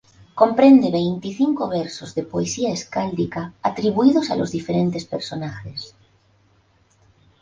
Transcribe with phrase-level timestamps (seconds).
[0.41, 5.93] Comprende veinticinco versos de poesía escáldica atribuidos a los diferentes personajes.